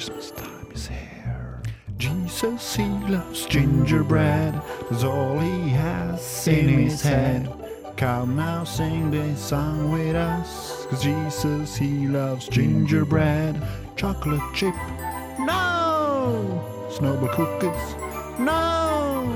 [0.00, 1.60] Christmas time is here.
[1.98, 4.54] Jesus, he loves gingerbread.
[4.88, 7.52] That's all he has in his head.
[7.98, 10.86] Come now, sing this song with us.
[10.86, 13.60] Cause Jesus, he loves gingerbread.
[13.94, 14.74] Chocolate chip,
[15.40, 16.88] no!
[16.90, 17.94] Snowball cookies,
[18.38, 19.28] no!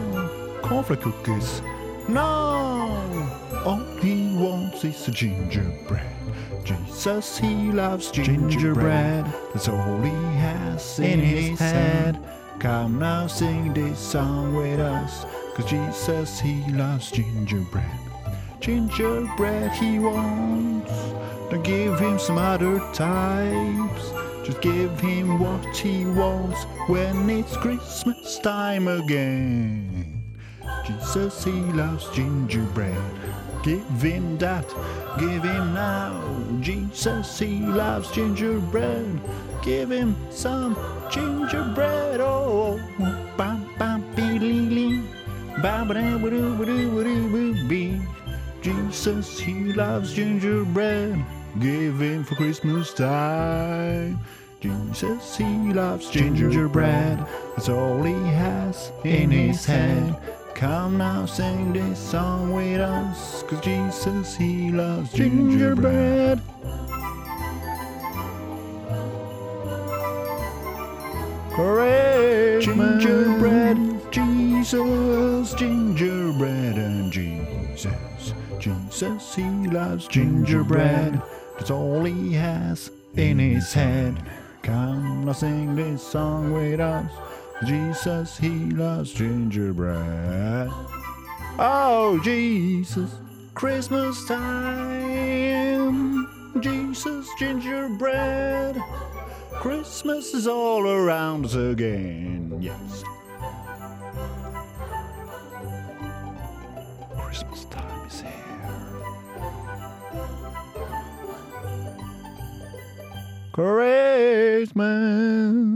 [0.62, 1.61] Cornflake cookies,
[2.09, 3.62] no!
[3.64, 6.03] All he wants is a gingerbread.
[6.64, 9.27] Jesus, he loves gingerbread.
[9.53, 12.18] That's all he has in his head.
[12.59, 15.26] Come now, sing this song with us.
[15.54, 17.85] Cause Jesus, he loves gingerbread.
[18.61, 20.90] Gingerbread he wants.
[21.50, 24.12] Don't give him some other types.
[24.45, 30.24] Just give him what he wants when it's Christmas time again.
[30.87, 32.98] Jesus, he loves gingerbread.
[33.62, 34.69] Give him that,
[35.19, 36.20] give him now.
[36.61, 39.20] Jesus, he loves gingerbread.
[39.62, 40.77] Give him some
[41.11, 42.20] gingerbread.
[42.20, 42.79] Oh,
[43.39, 45.09] bam, bam, bam,
[45.63, 45.89] bam,
[48.61, 51.25] Jesus, he loves gingerbread.
[51.61, 54.19] Give him for Christmas time.
[54.61, 57.19] Jesus, he loves gingerbread.
[57.57, 60.17] That's all he has in his head.
[60.55, 63.43] Come now, sing this song with us.
[63.43, 66.41] Cause Jesus, he loves gingerbread.
[72.61, 78.33] Gingerbread, Jesus, gingerbread, and Jesus.
[78.61, 81.21] Jesus, he loves gingerbread.
[81.59, 84.23] That's all he has in his head.
[84.63, 87.11] Come now, sing this song with us.
[87.65, 90.69] Jesus, he loves gingerbread.
[91.59, 93.11] Oh, Jesus,
[93.55, 96.29] Christmas time.
[96.61, 98.77] Jesus, gingerbread.
[99.55, 102.59] Christmas is all around us again.
[102.61, 103.03] Yes.
[107.17, 108.31] Christmas time is here.
[113.52, 115.73] Christmas.